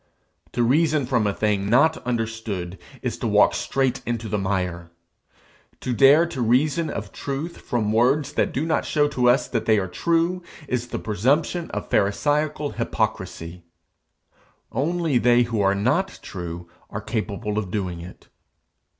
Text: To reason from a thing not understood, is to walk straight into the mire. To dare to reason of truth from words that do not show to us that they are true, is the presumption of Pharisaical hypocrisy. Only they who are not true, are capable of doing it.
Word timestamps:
To 0.53 0.63
reason 0.63 1.05
from 1.05 1.27
a 1.27 1.31
thing 1.33 1.69
not 1.69 1.97
understood, 2.07 2.79
is 3.03 3.19
to 3.19 3.27
walk 3.27 3.53
straight 3.53 4.01
into 4.03 4.27
the 4.27 4.39
mire. 4.39 4.89
To 5.81 5.93
dare 5.93 6.25
to 6.25 6.41
reason 6.41 6.89
of 6.89 7.11
truth 7.11 7.57
from 7.57 7.93
words 7.93 8.33
that 8.33 8.51
do 8.51 8.65
not 8.65 8.83
show 8.83 9.07
to 9.09 9.29
us 9.29 9.47
that 9.49 9.67
they 9.67 9.77
are 9.77 9.87
true, 9.87 10.41
is 10.67 10.87
the 10.87 10.97
presumption 10.97 11.69
of 11.69 11.87
Pharisaical 11.91 12.71
hypocrisy. 12.71 13.61
Only 14.71 15.19
they 15.19 15.43
who 15.43 15.61
are 15.61 15.75
not 15.75 16.17
true, 16.23 16.67
are 16.89 16.99
capable 16.99 17.59
of 17.59 17.69
doing 17.69 18.01
it. 18.01 18.27